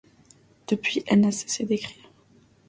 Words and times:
Depuis, 0.67 1.03
elle 1.05 1.19
n'a 1.19 1.31
cessé 1.31 1.63
d'écrire. 1.63 2.09